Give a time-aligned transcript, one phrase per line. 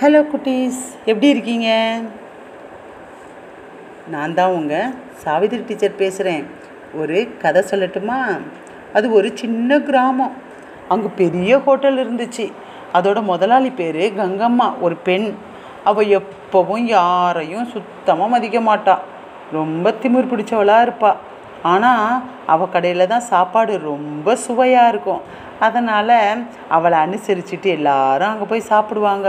[0.00, 0.78] Hello குட்டீஸ்.
[1.04, 1.68] எப்படி இருக்கீங்க?
[4.10, 4.92] நான் தான் உங்கள்
[5.24, 6.44] சாவித்ரி டீச்சர் பேசுகிறேன்
[6.94, 8.18] ஒரு கதை சொல்லட்டுமா?
[8.92, 10.32] அது ஒரு சின்ன கிராமம்.
[10.88, 12.46] அங்கே பெரிய ஹோட்டல் இருந்துச்சு.
[12.92, 14.68] அதோட முதலாளி பேர் கங்கம்மா.
[14.80, 15.34] ஒரு பெண்.
[15.84, 19.04] அவள் எப்போவும் யாரையும் சுத்தமாக மதிக்க மாட்டாள்
[19.52, 21.20] ரொம்ப திமிர் பிடிச்சவளாக இருப்பாள்
[21.70, 22.22] ஆனால்
[22.52, 25.24] அவள் கடையில் தான் சாப்பாடு ரொம்ப சுவையாக இருக்கும்.
[25.66, 26.16] அதனால்
[26.76, 29.28] அவளை அனுசரிச்சுட்டு எல்லாரும் அங்கே போய் சாப்பிடுவாங்க.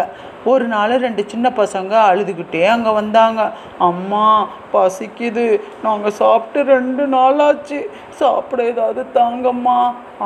[0.51, 3.41] ஒரு நாள் ரெண்டு சின்ன பசங்க அழுதுகிட்டே அங்கே வந்தாங்க.
[3.89, 4.25] அம்மா
[4.73, 5.45] பசிக்குது.
[5.85, 7.79] நாங்கள் சாப்பிட்டு ரெண்டு நாள் ஆச்சு
[8.21, 9.79] சாப்பிட ஏதாவது தாங்கம்மா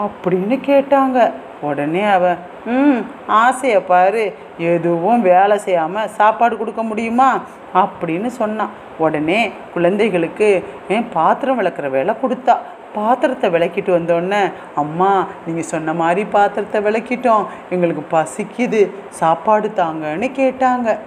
[0.03, 1.19] அப்படின்னு கேட்டாங்க.
[1.61, 2.35] உடனே அவள்
[2.65, 4.33] ம் ஆசையை பாரு.
[4.57, 7.39] எதுவும் வேலை செய்யாமல் சாப்பாடு கொடுக்க முடியுமா?
[7.73, 12.57] அப்படின்னு சொன்னான் உடனே குழந்தைகளுக்கு ஏன் பாத்திரம் விளக்குற வேலை கொடுத்தா.
[12.93, 17.45] பாத்திரத்தை விளக்கிட்டு வந்தோடனே அம்மா நீங்கள் சொன்ன மாதிரி பாத்திரத்தை விளக்கிட்டோம்.
[17.69, 18.89] எங்களுக்கு பசிக்குது.
[19.09, 20.97] சாப்பாடு தாங்கன்னு கேட்டாங்க.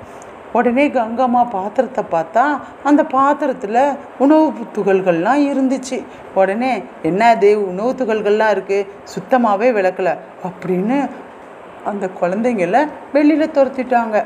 [0.52, 6.04] உடனே கங்கம்மா பாத்திரத்தை பார்த்தா அந்த பாத்திரத்தில் உணவு துகள்கள்லாம் இருந்துச்சு.
[6.34, 10.18] உடனே என்னது உணவு துகள்கள்லாம் இருக்குது சுத்தமாகவே விளக்கலை.
[10.45, 11.09] அப்படின்னு
[11.84, 14.24] அந்த குழந்தைங்கள வெளியில் துரத்திட்டாங்க.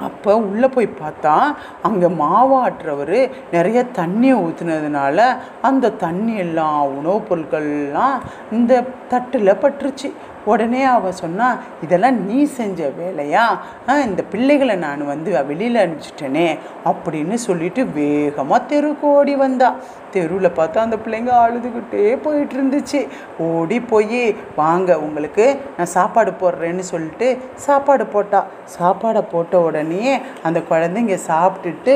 [0.00, 8.18] அப்போ உள்ளே போய் பார்த்தா அங்கே மாவாட்டுறவர் நிறைய தண்ணியை ஊற்றுனதுனால அந்த தண்ணி எல்லாம் உணவுப் பொருட்கள்லாம்
[8.52, 10.12] இந்த தட்டில் பட்டுருச்சு.
[10.50, 13.44] உடனே அவள் சொன்னால் இதெல்லாம் நீ செஞ்ச வேலையா?
[13.88, 16.46] ஆ, இந்த பிள்ளைகளை நான் வந்து வெளியில் அனுப்பிச்சிட்டேனே
[16.84, 19.70] அப்படின்னு சொல்லிட்டு வேகமாக தெருக்கு ஓடி வந்தா.
[20.10, 23.00] தெருவில் பார்த்தா அந்த பிள்ளைங்க அழுதுகிட்டே போயிட்டு இருந்துச்சு
[23.48, 24.22] ஓடி போய்
[24.56, 25.44] வாங்க உங்களுக்கு
[25.76, 28.40] நான் சாப்பாடு போடுறேன்னு சொல்லிட்டு சாப்பாடு போட்டா.
[28.78, 31.94] சாப்பாடை போட்ட உடனே அந்த குழந்தைங்க சாப்பிட்டுட்டு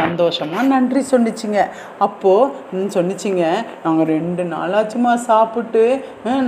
[0.00, 1.60] சந்தோஷமாக நன்றி சொன்னிச்சிங்க
[2.06, 3.44] அப்போது சொன்னிச்சிங்க
[3.84, 5.82] நாங்கள் ரெண்டு நாளாச்சுமா சாப்பிட்டு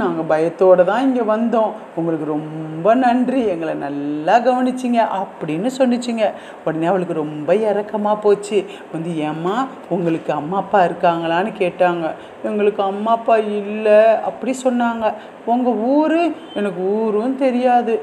[0.03, 1.73] நாங்கள் பயத்தோடு தான் இங்கே வந்தோம்.
[1.99, 6.27] உங்களுக்கு ரொம்ப நன்றி எங்களை நல்லா கவனிச்சிங்க அப்படின்னு சொன்னிச்சிங்க
[6.65, 8.59] உடனே அவளுக்கு ரொம்ப இறக்கமாக போச்சு.
[8.95, 9.57] வந்து ஏம்மா
[9.97, 12.07] உங்களுக்கு அம்மா அப்பா இருக்காங்களான்னு கேட்டாங்க.
[12.51, 14.01] எங்களுக்கு அம்மா அப்பா இல்லை
[14.31, 15.07] அப்படி சொன்னாங்க.
[15.55, 16.19] உங்கள் ஊர்
[16.55, 17.95] எனக்கு ஊரும் தெரியாது.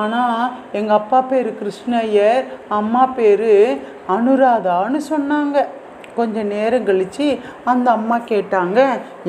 [0.00, 2.44] ஆனால் எங்கள் அப்பா பேர் கிருஷ்ணய்யர்
[2.78, 3.50] அம்மா பேர்
[4.16, 5.58] அனுராதான்னு சொன்னாங்க.
[6.16, 7.26] கொஞ்ச நேரம் கழித்து
[7.64, 8.80] அந்த அம்மா கேட்டாங்க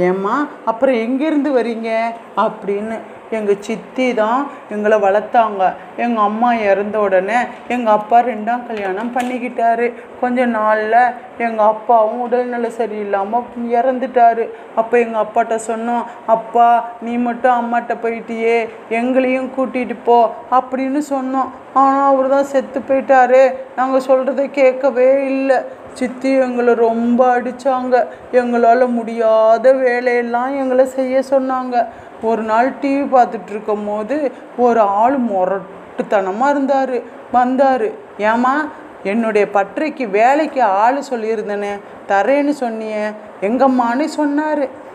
[0.07, 0.35] ஏம்மா
[0.65, 1.89] அப்புறம் எங்கேருந்து வரீங்க?
[2.37, 2.97] அப்படின்னு.
[3.37, 4.41] எங்கள் சித்தி தான்
[4.73, 5.63] எங்களை வளர்த்தாங்க.
[6.03, 7.39] எங்கள் அம்மா இறந்த உடனே
[7.75, 9.87] எங்கள் அப்பா ரெண்டாம் கல்யாணம் பண்ணிக்கிட்டாரு.
[10.21, 10.99] கொஞ்ச நாளில்
[11.45, 14.45] எங்கள் அப்பாவும் உடல்நிலை சரியில்லாமல் இறந்துட்டாரு.
[14.79, 16.05] அப்போ எங்கள் அப்பாட்ட சொன்னோம்
[16.35, 16.67] அப்பா
[17.07, 18.57] நீ மட்டும் அம்மாட்ட போயிட்டியே
[18.99, 20.19] எங்களையும் கூட்டிகிட்டு போ
[20.59, 21.51] அப்படின்னு சொன்னோம்.
[21.79, 23.41] ஆனால் அவர் தான் செத்து போயிட்டாரு.
[23.79, 25.57] நாங்கள் சொல்கிறத கேட்கவே இல்லை.
[25.99, 27.95] சித்தி எங்களை ரொம்ப அடித்தாங்க
[28.39, 31.75] எங்களால் முடியாத வேலையெல்லாம் எங்களை செய்ய சொன்னாங்க.
[32.21, 37.01] ஒரு நாள் டிவி பார்த்துட்ருக்கும் போது ஒரு ஆள் முரட்டுத்தனமாக இருந்தார்
[37.31, 37.87] வந்தார்.
[38.31, 38.55] ஏமா
[39.03, 41.73] என்னுடைய பற்றைக்கு வேலைக்கு ஆள் சொல்லியிருந்தேனே
[42.07, 43.03] தரேன்னு சொன்னியே
[43.41, 44.85] எங்கம்மான்னு சொன்னார்.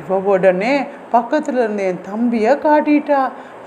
[0.00, 3.20] இவ உடனே பக்கத்தில் இருந்த என் தம்பியை காட்டிட்டா.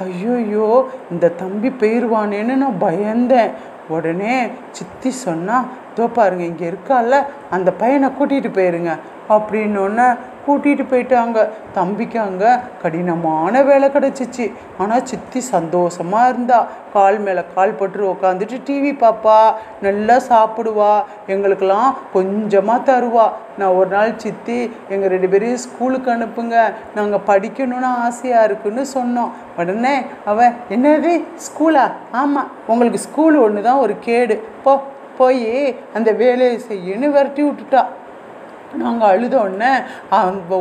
[0.05, 3.51] ஐயோயோ இந்த தம்பி போயிடுவானேன்னு நான் பயந்தேன்.
[3.89, 5.63] உடனே சித்தி சொன்னா
[6.01, 7.15] இதோ பாருங்க இங்கே இருக்கால
[7.55, 8.91] அந்த பையனை கூட்டிகிட்டு போயிருங்க.
[9.33, 10.05] அப்படின்னொன்னே
[10.45, 11.39] கூட்டிகிட்டு போயிட்டாங்க
[11.75, 12.51] தம்பிக்கு அங்கே
[12.81, 14.45] கடினமான வேலை கிடச்சிச்சு.
[14.81, 16.59] ஆனால் சித்தி சந்தோஷமாக இருந்தா.
[16.95, 19.37] கால் மேலே கால் போட்டு உக்காந்துட்டு டிவி பார்ப்பா
[19.85, 20.91] நல்லா சாப்பிடுவா.
[21.33, 23.27] எங்களுக்கெல்லாம் கொஞ்சமாக தருவா.
[23.59, 24.59] நான் ஒரு நாள் சித்தி
[24.93, 26.57] எங்கள் ரெண்டு பேரையும் ஸ்கூலுக்கு அனுப்புங்க.
[26.97, 29.33] நாங்கள் படிக்கணும்னு ஆசையாக இருக்குன்னு சொன்னோம்.
[29.59, 29.95] உடனே
[30.31, 31.13] அவன் என்னது?
[31.47, 31.85] ஸ்கூலா?
[32.23, 34.37] ஆமாம் உங்களுக்கு ஸ்கூல் ஒன்று தான் ஒரு கேடு.
[34.65, 34.73] போ.
[35.21, 35.49] போய்
[35.97, 37.83] அந்த வேலையை செய்யுன்னு விரட்டி விட்டுட்டா.
[38.81, 39.71] நாங்கள் அழுத உடனே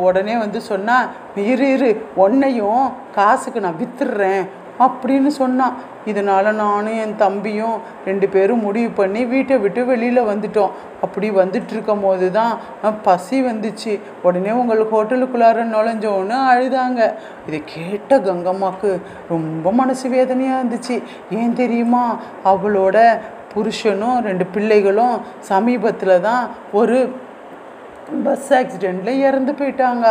[0.06, 1.10] உடனே வந்து சொன்னால்
[1.50, 1.90] இரு இரு
[2.24, 2.86] உன்னையும்
[3.18, 4.42] காசுக்கு நான் வித்துடுறேன்
[4.84, 5.74] அப்படின்னு சொன்னான்
[6.10, 7.74] இதனால் நானும் என் தம்பியும்
[8.06, 10.70] ரெண்டு பேரும் முடிவு பண்ணி வீட்டை விட்டு வெளியில் வந்துட்டோம்.
[11.04, 12.52] அப்படி வந்துட்டு இருக்கும் போது தான்
[13.06, 13.92] பசி வந்துச்சு.
[14.26, 17.00] உடனே உங்களுக்கு ஹோட்டலுக்குள்ளார நுழைஞ்சோன்னு அழுதாங்க.
[17.48, 18.92] இதை கேட்ட கங்கம்மாக்கு
[19.32, 20.96] ரொம்ப மனசு வேதனையாக இருந்துச்சு.
[21.40, 22.04] ஏன் தெரியுமா?
[22.52, 22.96] அவளோட
[23.54, 25.16] புருஷனும் ரெண்டு பிள்ளைகளும்
[25.50, 26.44] சமீபத்தில் தான்
[26.80, 26.98] ஒரு
[28.24, 30.06] பஸ் ஆக்சிடெண்ட்டில் இறந்து போயிட்டாங்க.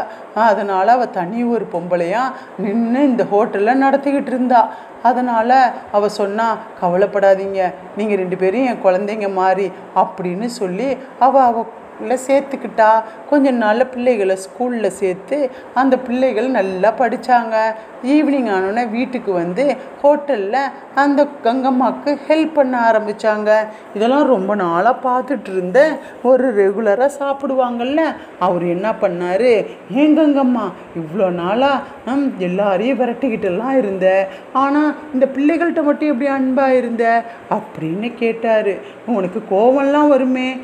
[0.50, 4.62] அதனால் அவள் தனி ஒரு பொம்பளையாக நின்று இந்த ஹோட்டலில் நடத்திக்கிட்டு இருந்தா.
[5.10, 5.58] அதனால்
[5.98, 7.62] அவள் சொன்னால் கவலைப்படாதீங்க.
[7.98, 9.68] நீங்கள் ரெண்டு பேரும் என் குழந்தைங்க மாதிரி
[10.04, 10.90] அப்படின்னு சொல்லி
[11.28, 11.70] அவள் அவள்
[12.08, 17.56] சேர்த்துக்கிட்டா கொஞ்சம் நாளில் பிள்ளைகளை ஸ்கூலில் சேர்த்து அந்த பிள்ளைகள் நல்லா படித்தாங்க
[18.04, 20.58] ஈவினிங் ஆனோடனே வீட்டுக்கு வந்து ஹோட்டலில்
[20.96, 23.50] அந்த கங்கம்மாவுக்கு ஹெல்ப் பண்ண ஆரம்பித்தாங்க
[23.94, 28.02] இதெல்லாம் ரொம்ப நாளாக பார்த்துட்டு இருந்த ஒரு ரெகுலராக சாப்பிடுவாங்கல்ல.
[28.40, 29.66] அவர் என்ன பண்ணார்?
[29.92, 30.66] ஏன் கங்கம்மா
[31.00, 34.28] இவ்வளோ நாளாக எல்லாரையும் விரட்டிக்கிட்டெல்லாம் இருந்த.
[34.54, 37.24] ஆனால் இந்த பிள்ளைகள்கிட்ட மட்டும் எப்படி அன்பாக இருந்த?
[37.50, 38.74] அப்படின்னு கேட்டார்.
[39.06, 40.60] உனக்கு கோவம்லாம் வருமே?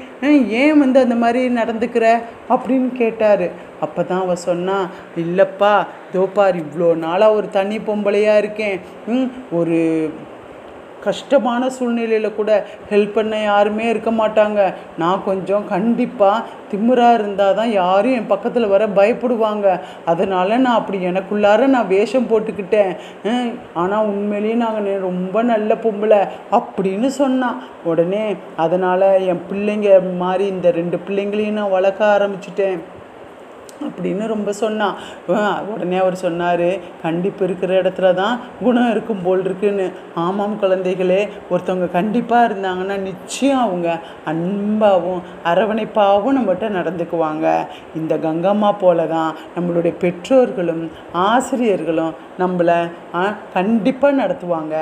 [0.48, 2.06] ஏன் வந்து அந்த மாதிரி மாதிரி நடந்துக்கிற
[2.50, 3.46] அப்படின்னு கேட்டார்.
[3.82, 4.78] அப்போ தான் அவள் சொன்னா
[5.24, 5.74] இல்லைப்பா
[6.14, 8.78] தோப்பார் இவ்வளோ நாளாக ஒரு தனி பொம்பளையாக இருக்கேன்.
[9.08, 9.80] ம், ஒரு
[11.08, 12.52] கஷ்டமான சூழ்நிலையில் கூட
[12.92, 14.60] ஹெல்ப் பண்ண யாருமே இருக்க மாட்டாங்க.
[15.02, 19.68] நான் கொஞ்சம் கண்டிப்பாக திமுறாக இருந்தால் தான் யாரும் என் பக்கத்தில் வர பயப்படுவாங்க.
[20.12, 22.94] அதனால் நான் அப்படி எனக்குள்ளார நான் வேஷம் போட்டுக்கிட்டேன்.
[23.84, 26.22] ஆனால் உண்மையிலேயே நாங்கள் ரொம்ப நல்ல பொம்பளை
[26.60, 27.62] அப்படின்னு சொன்னான்
[27.92, 28.26] உடனே
[28.66, 29.90] அதனால் என் பிள்ளைங்க
[30.24, 32.80] மாதிரி இந்த ரெண்டு பிள்ளைங்களையும் நான் வளர்க்க ஆரம்பிச்சிட்டேன்.
[33.90, 34.96] அப்படின்னு ரொம்ப சொன்னான்
[35.72, 36.68] உடனே அவர் சொன்னார்
[37.06, 39.88] கண்டிப்பு இருக்கிற இடத்துல தான் குணம் இருக்கும் போல் இருக்குன்னு.
[40.26, 41.22] ஆமாம் குழந்தைகளே
[41.52, 43.90] ஒருத்தவங்க கண்டிப்பாக இருந்தாங்கன்னா நிச்சயம் அவங்க
[44.34, 45.24] அன்பாகவும்
[45.54, 47.46] அரவணைப்பாகவும் நம்மகிட்ட நடந்துக்குவாங்க.
[48.02, 50.86] இந்த கங்கம்மா போல தான் நம்மளுடைய பெற்றோர்களும்
[51.30, 52.80] ஆசிரியர்களும் நம்மளை
[53.58, 54.76] கண்டிப்பாக நடத்துவாங்க.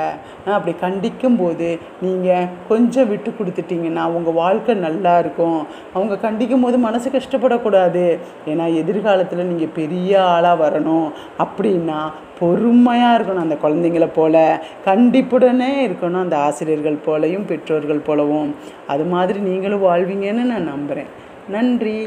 [0.54, 1.66] அப்படி அப்படி கண்டிக்கும்போது
[2.04, 5.58] நீங்கள் கொஞ்சம் விட்டு கொடுத்துட்டீங்கன்னா உங்கள் வாழ்க்கை நல்லா இருக்கும்.
[5.96, 8.04] அவங்க கண்டிக்கும் போது மனசு கஷ்டப்படக்கூடாது.
[8.50, 11.06] ஏன்னா எதிர்காலத்தில் நீங்கள் பெரிய ஆளாக வரணும்
[11.44, 12.00] அப்படின்னா
[12.38, 14.36] பொறுமையாக இருக்கணும் அந்த குழந்தைங்கள போல.
[14.84, 18.50] கண்டிப்புடனே இருக்கணும் அந்த ஆசிரியர்கள் போலையும் பெற்றோர்கள் போலவும்.
[18.86, 21.10] அது மாதிரி நீங்களும் வாழ்வீங்கன்னு நான் நம்புகிறேன்
[21.48, 21.98] நன்றி.